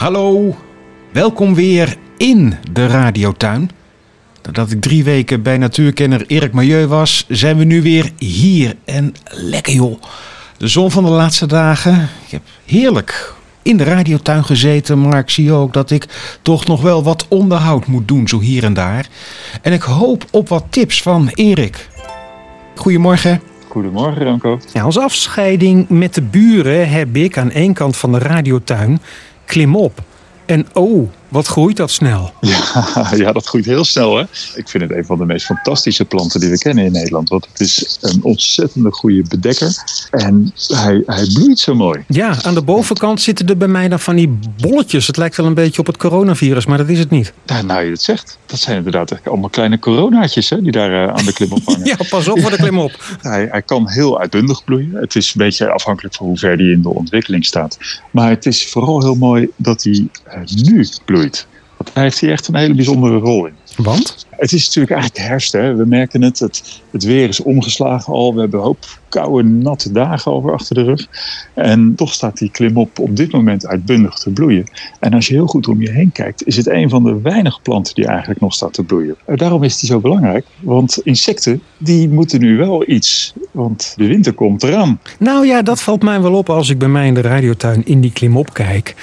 Hallo, 0.00 0.56
welkom 1.12 1.54
weer 1.54 1.96
in 2.16 2.54
de 2.72 2.86
radiotuin. 2.86 3.70
Nadat 4.42 4.70
ik 4.70 4.80
drie 4.80 5.04
weken 5.04 5.42
bij 5.42 5.58
natuurkenner 5.58 6.24
Erik 6.26 6.52
Milieu 6.52 6.86
was, 6.86 7.24
zijn 7.28 7.56
we 7.56 7.64
nu 7.64 7.82
weer 7.82 8.10
hier. 8.18 8.76
En 8.84 9.14
lekker 9.30 9.72
joh. 9.72 10.02
De 10.56 10.68
zon 10.68 10.90
van 10.90 11.04
de 11.04 11.10
laatste 11.10 11.46
dagen. 11.46 12.08
Ik 12.24 12.30
heb 12.30 12.42
heerlijk 12.64 13.34
in 13.62 13.76
de 13.76 13.84
radiotuin 13.84 14.44
gezeten, 14.44 15.00
maar 15.00 15.18
ik 15.18 15.30
zie 15.30 15.52
ook 15.52 15.72
dat 15.72 15.90
ik 15.90 16.06
toch 16.42 16.66
nog 16.66 16.82
wel 16.82 17.02
wat 17.02 17.26
onderhoud 17.28 17.86
moet 17.86 18.08
doen, 18.08 18.28
zo 18.28 18.40
hier 18.40 18.64
en 18.64 18.74
daar. 18.74 19.08
En 19.62 19.72
ik 19.72 19.82
hoop 19.82 20.24
op 20.30 20.48
wat 20.48 20.64
tips 20.70 21.02
van 21.02 21.28
Erik. 21.34 21.88
Goedemorgen. 22.74 23.40
Goedemorgen, 23.68 24.24
Ranko. 24.24 24.60
Ja, 24.72 24.82
als 24.82 24.98
afscheiding 24.98 25.88
met 25.88 26.14
de 26.14 26.22
buren 26.22 26.88
heb 26.88 27.16
ik 27.16 27.38
aan 27.38 27.50
één 27.50 27.72
kant 27.72 27.96
van 27.96 28.12
de 28.12 28.18
radiotuin 28.18 29.00
klimop. 29.50 30.00
En 30.46 30.66
oh, 30.72 31.08
wat 31.30 31.46
groeit 31.46 31.76
dat 31.76 31.90
snel? 31.90 32.32
Ja, 32.50 33.10
ja, 33.16 33.32
dat 33.32 33.46
groeit 33.46 33.64
heel 33.64 33.84
snel. 33.84 34.16
Hè? 34.16 34.22
Ik 34.54 34.68
vind 34.68 34.82
het 34.82 34.92
een 34.92 35.04
van 35.04 35.18
de 35.18 35.24
meest 35.24 35.46
fantastische 35.46 36.04
planten 36.04 36.40
die 36.40 36.50
we 36.50 36.58
kennen 36.58 36.84
in 36.84 36.92
Nederland. 36.92 37.28
Want 37.28 37.46
het 37.50 37.60
is 37.60 37.98
een 38.00 38.22
ontzettende 38.22 38.92
goede 38.92 39.22
bedekker. 39.28 39.74
En 40.10 40.52
hij, 40.66 41.02
hij 41.06 41.26
bloeit 41.34 41.58
zo 41.58 41.74
mooi. 41.74 42.04
Ja, 42.06 42.42
aan 42.42 42.54
de 42.54 42.62
bovenkant 42.62 43.20
zitten 43.20 43.46
er 43.46 43.56
bij 43.56 43.68
mij 43.68 43.88
dan 43.88 44.00
van 44.00 44.16
die 44.16 44.38
bolletjes. 44.60 45.06
Het 45.06 45.16
lijkt 45.16 45.36
wel 45.36 45.46
een 45.46 45.54
beetje 45.54 45.80
op 45.80 45.86
het 45.86 45.96
coronavirus, 45.96 46.66
maar 46.66 46.78
dat 46.78 46.88
is 46.88 46.98
het 46.98 47.10
niet. 47.10 47.32
Ja, 47.46 47.62
nou, 47.62 47.84
je 47.84 47.90
het 47.90 48.02
zegt. 48.02 48.38
Dat 48.46 48.58
zijn 48.58 48.76
inderdaad 48.76 49.28
allemaal 49.28 49.48
kleine 49.48 49.78
coronaatjes 49.78 50.50
hè, 50.50 50.62
die 50.62 50.72
daar 50.72 50.90
uh, 50.90 51.14
aan 51.14 51.24
de 51.24 51.32
klim 51.32 51.52
op 51.52 51.64
hangen. 51.64 51.86
ja, 51.96 51.96
pas 52.08 52.28
op 52.28 52.40
voor 52.40 52.50
de 52.50 52.56
klim 52.56 52.78
op. 52.78 53.04
hij, 53.20 53.48
hij 53.50 53.62
kan 53.62 53.88
heel 53.88 54.20
uitbundig 54.20 54.64
bloeien. 54.64 54.94
Het 54.94 55.16
is 55.16 55.26
een 55.26 55.38
beetje 55.38 55.70
afhankelijk 55.70 56.14
van 56.14 56.26
hoe 56.26 56.38
ver 56.38 56.56
die 56.56 56.72
in 56.72 56.82
de 56.82 56.88
ontwikkeling 56.88 57.46
staat. 57.46 57.78
Maar 58.10 58.30
het 58.30 58.46
is 58.46 58.66
vooral 58.66 59.00
heel 59.00 59.14
mooi 59.14 59.48
dat 59.56 59.82
hij 59.82 60.08
uh, 60.26 60.64
nu 60.64 60.88
bloeit. 61.04 61.19
Want 61.76 61.94
hij 61.94 62.02
heeft 62.02 62.20
hier 62.20 62.30
echt 62.30 62.48
een 62.48 62.56
hele 62.56 62.74
bijzondere 62.74 63.18
rol 63.18 63.46
in. 63.46 63.52
Want? 63.76 64.26
Het 64.30 64.52
is 64.52 64.66
natuurlijk 64.66 64.94
eigenlijk 64.94 65.28
herfst. 65.28 65.52
Hè? 65.52 65.74
We 65.74 65.84
merken 65.84 66.22
het. 66.22 66.38
het. 66.38 66.80
Het 66.90 67.04
weer 67.04 67.28
is 67.28 67.40
omgeslagen 67.40 68.12
al. 68.12 68.34
We 68.34 68.40
hebben 68.40 68.58
een 68.58 68.64
hoop 68.64 68.98
koude, 69.08 69.48
natte 69.48 69.92
dagen 69.92 70.32
over 70.32 70.52
achter 70.52 70.74
de 70.74 70.82
rug. 70.82 71.06
En 71.54 71.92
toch 71.96 72.12
staat 72.12 72.38
die 72.38 72.50
klimop 72.50 72.98
op 72.98 73.16
dit 73.16 73.32
moment 73.32 73.66
uitbundig 73.66 74.14
te 74.14 74.30
bloeien. 74.30 74.70
En 75.00 75.12
als 75.12 75.26
je 75.26 75.34
heel 75.34 75.46
goed 75.46 75.68
om 75.68 75.80
je 75.80 75.90
heen 75.90 76.12
kijkt, 76.12 76.46
is 76.46 76.56
het 76.56 76.68
een 76.68 76.88
van 76.88 77.04
de 77.04 77.20
weinige 77.20 77.60
planten 77.62 77.94
die 77.94 78.06
eigenlijk 78.06 78.40
nog 78.40 78.54
staat 78.54 78.72
te 78.72 78.82
bloeien. 78.82 79.16
Daarom 79.26 79.62
is 79.62 79.78
die 79.78 79.88
zo 79.88 80.00
belangrijk. 80.00 80.46
Want 80.60 81.00
insecten, 81.02 81.62
die 81.78 82.08
moeten 82.08 82.40
nu 82.40 82.56
wel 82.56 82.90
iets. 82.90 83.32
Want 83.50 83.92
de 83.96 84.06
winter 84.06 84.32
komt 84.32 84.62
eraan. 84.62 85.00
Nou 85.18 85.46
ja, 85.46 85.62
dat 85.62 85.82
valt 85.82 86.02
mij 86.02 86.20
wel 86.20 86.34
op 86.34 86.50
als 86.50 86.68
ik 86.68 86.78
bij 86.78 86.88
mij 86.88 87.06
in 87.06 87.14
de 87.14 87.20
radiotuin 87.20 87.86
in 87.86 88.00
die 88.00 88.12
klimop 88.12 88.52
kijk. 88.52 88.94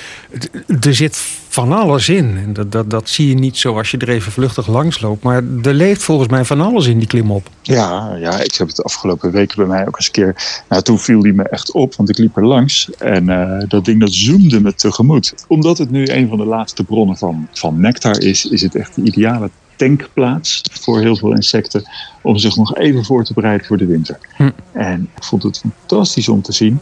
Er 0.82 0.95
zit 0.95 1.45
van 1.58 1.72
alles 1.72 2.10
in. 2.10 2.38
En 2.38 2.54
dat, 2.54 2.72
dat, 2.72 2.90
dat 2.90 3.10
zie 3.10 3.28
je 3.28 3.34
niet 3.34 3.58
zo 3.58 3.78
als 3.78 3.92
je 3.92 3.98
er 3.98 4.10
even 4.10 4.32
vluchtig 4.32 4.68
langs 4.68 5.02
loopt. 5.02 5.24
Maar 5.24 5.44
er 5.64 5.74
leeft 5.74 6.04
volgens 6.04 6.30
mij 6.30 6.46
van 6.46 6.62
alles 6.62 6.88
in 6.88 6.98
die 6.98 7.08
klimop. 7.08 7.50
Ja, 7.62 8.16
ja, 8.16 8.40
ik 8.40 8.56
heb 8.56 8.68
het 8.68 8.76
de 8.76 8.84
afgelopen 8.84 9.32
weken 9.32 9.58
bij 9.58 9.66
mij 9.66 9.88
ook 9.88 9.96
eens 9.96 10.06
een 10.06 10.12
keer. 10.12 10.62
Nou, 10.70 10.82
toen 10.82 11.00
viel 11.00 11.22
die 11.22 11.34
me 11.34 11.44
echt 11.44 11.72
op, 11.72 11.96
want 11.96 12.10
ik 12.10 12.18
liep 12.18 12.38
er 12.38 12.46
langs. 12.46 12.90
En 12.98 13.30
uh, 13.30 13.60
dat 13.68 13.86
ding 13.86 14.00
dat 14.00 14.12
zoomde 14.12 14.62
me 14.62 14.74
tegemoet. 14.74 15.34
Omdat 15.48 15.78
het 15.78 15.92
nu 15.92 16.08
een 16.08 16.28
van 16.28 16.38
de 16.38 16.46
laatste 16.46 16.84
bronnen 16.84 17.18
van, 17.18 17.48
van 17.52 17.80
nectar 17.80 18.20
is, 18.22 18.46
is 18.46 18.62
het 18.62 18.76
echt 18.76 18.96
de 18.96 19.02
ideale 19.02 19.50
tankplaats 19.76 20.62
voor 20.72 21.00
heel 21.00 21.16
veel 21.16 21.34
insecten. 21.34 21.84
Om 22.22 22.38
zich 22.38 22.56
nog 22.56 22.76
even 22.76 23.06
voor 23.06 23.24
te 23.24 23.34
bereiden 23.34 23.68
voor 23.68 23.78
de 23.78 23.86
winter. 23.86 24.18
Hm. 24.36 24.50
En 24.72 25.10
ik 25.16 25.24
vond 25.24 25.44
het 25.44 25.64
fantastisch 25.80 26.30
om 26.30 26.42
te 26.42 26.54
zien 26.54 26.80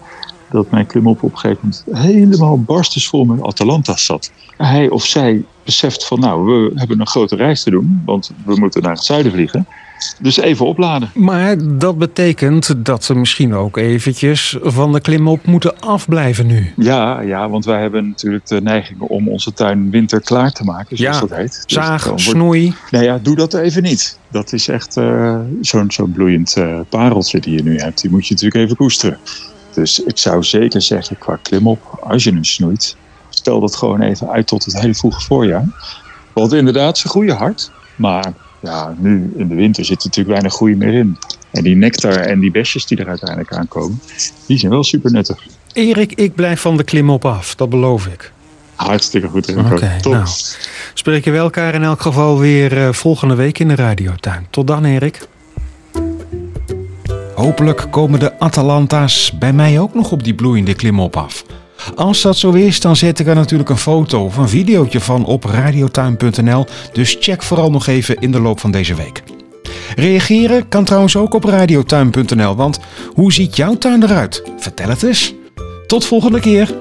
dat 0.52 0.72
mijn 0.72 0.86
klimop 0.86 1.24
op 1.24 1.32
een 1.32 1.38
gegeven 1.38 1.60
moment 1.62 2.06
helemaal 2.06 2.62
barstensvol 2.62 3.26
met 3.26 3.42
Atalanta's 3.42 4.06
zat. 4.06 4.32
Hij 4.58 4.90
of 4.90 5.06
zij 5.06 5.44
beseft 5.64 6.06
van 6.06 6.20
nou, 6.20 6.46
we 6.46 6.72
hebben 6.76 7.00
een 7.00 7.08
grote 7.08 7.36
reis 7.36 7.64
te 7.64 7.70
doen, 7.70 8.02
want 8.06 8.32
we 8.46 8.56
moeten 8.56 8.82
naar 8.82 8.92
het 8.92 9.04
zuiden 9.04 9.32
vliegen. 9.32 9.68
Dus 10.20 10.38
even 10.38 10.66
opladen. 10.66 11.10
Maar 11.14 11.78
dat 11.78 11.98
betekent 11.98 12.86
dat 12.86 13.08
we 13.08 13.14
misschien 13.14 13.54
ook 13.54 13.78
eventjes 13.78 14.58
van 14.62 14.92
de 14.92 15.02
klimop 15.02 15.46
moeten 15.46 15.80
afblijven 15.80 16.48
nu. 16.48 16.74
Ja, 16.76 17.22
ja, 17.22 17.50
want 17.50 17.66
wij 17.66 17.82
hebben 17.82 18.08
natuurlijk 18.08 18.48
de 18.48 18.62
neiging 18.62 19.00
om 19.00 19.30
onze 19.30 19.54
tuin 19.54 19.90
winter 19.90 20.22
klaar 20.22 20.52
te 20.52 20.64
maken, 20.64 20.98
zoals 20.98 21.16
ja, 21.16 21.22
dat 21.22 21.38
heet. 21.38 21.64
Dus 21.66 21.74
zaag, 21.74 22.12
snoei. 22.16 22.74
Nee, 22.92 23.04
ja, 23.04 23.20
doe 23.22 23.36
dat 23.36 23.54
even 23.54 23.84
niet. 23.84 24.20
Dat 24.32 24.54
is 24.54 24.68
echt 24.68 24.98
uh, 24.98 25.40
zo'n 25.62 25.92
zo 25.92 26.06
bloeiend 26.06 26.56
uh, 26.58 26.80
pareltje 26.90 27.40
die 27.40 27.56
je 27.56 27.64
nu 27.64 27.78
hebt. 27.78 28.02
Die 28.02 28.12
moet 28.12 28.28
je 28.28 28.34
natuurlijk 28.34 28.64
even 28.64 28.78
koesteren. 28.78 29.18
Dus 29.76 30.00
ik 30.00 30.18
zou 30.18 30.44
zeker 30.44 30.82
zeggen, 30.82 31.18
qua 31.18 31.40
klimop, 31.42 31.98
als 32.02 32.24
je 32.24 32.32
hem 32.32 32.44
snoeit, 32.44 32.96
stel 33.30 33.60
dat 33.60 33.76
gewoon 33.76 34.02
even 34.02 34.30
uit 34.30 34.48
tot 34.48 34.66
het 34.66 34.80
hele 34.80 34.96
vroege 34.96 35.22
voorjaar. 35.22 35.66
Want 36.34 36.54
inderdaad, 36.54 36.98
ze 36.98 37.08
groeien 37.08 37.36
hard. 37.36 37.72
Maar 37.96 38.34
ja, 38.62 38.96
nu 38.98 39.34
in 39.38 39.48
de 39.48 39.56
winter 39.56 39.86
zit 39.86 40.00
er 40.00 40.06
natuurlijk 40.06 40.36
weinig 40.36 40.54
groei 40.54 40.76
meer 40.76 40.94
in. 40.94 41.18
En 41.52 41.64
die 41.64 41.76
nectar 41.76 42.14
en 42.14 42.40
die 42.40 42.52
besjes 42.52 42.86
die 42.86 42.98
er 42.98 43.08
uiteindelijk 43.08 43.54
aankomen, 43.54 44.02
die 44.46 44.58
zijn 44.58 44.72
wel 44.72 44.84
super 44.84 45.12
nuttig. 45.12 45.46
Erik, 45.74 46.14
ik 46.14 46.36
blijf 46.36 46.62
van 46.62 46.78
de 46.78 46.84
klimop 46.84 47.26
af, 47.26 47.56
dat 47.56 47.70
beloof 47.70 48.08
ik. 48.08 48.32
Hartstikke 48.76 49.28
goed, 49.28 49.50
Oké, 49.58 49.74
okay, 49.74 50.00
nou, 50.00 50.28
spreken 50.94 51.32
we 51.32 51.38
elkaar 51.38 51.74
in 51.74 51.84
elk 51.84 52.02
geval 52.02 52.40
weer 52.40 52.78
uh, 52.78 52.92
volgende 52.92 53.36
week 53.36 53.60
in 53.60 53.68
de 53.68 53.76
radiotuin. 53.76 54.48
Tot 54.50 54.68
dan, 54.68 54.86
Erik. 54.86 55.28
Hopelijk 57.36 57.88
komen 57.90 58.20
de 58.20 58.40
Atalanta's 58.40 59.32
bij 59.40 59.54
mij 59.54 59.80
ook 59.80 59.94
nog 59.94 60.12
op 60.12 60.24
die 60.24 60.34
bloeiende 60.34 60.74
klimop 60.74 61.18
af. 61.18 61.46
Als 61.96 62.22
dat 62.22 62.38
zo 62.38 62.52
is, 62.52 62.80
dan 62.80 62.96
zet 62.96 63.20
ik 63.20 63.28
er 63.28 63.36
natuurlijk 63.36 63.70
een 63.70 63.78
foto 63.78 64.24
of 64.24 64.38
een 64.38 64.50
videootje 64.50 65.00
van 65.00 65.26
op 65.26 65.44
radiotuin.nl. 65.44 66.66
Dus 66.94 67.18
check 67.20 67.44
vooral 67.44 67.72
nog 67.72 67.88
even 67.88 68.16
in 68.20 68.32
de 68.32 68.40
loop 68.40 68.60
van 68.60 68.72
deze 68.72 68.96
week. 68.96 69.24
Reageren 69.96 70.68
kan 70.68 70.84
trouwens 70.84 71.16
ook 71.16 71.34
op 71.34 71.44
radiotuin.nl, 71.44 72.56
want 72.56 72.80
hoe 73.14 73.34
ziet 73.34 73.56
jouw 73.56 73.78
tuin 73.78 74.04
eruit? 74.04 74.44
Vertel 74.58 74.90
het 74.90 75.04
eens. 75.04 75.34
Tot 75.88 76.06
volgende 76.06 76.40
keer. 76.40 76.76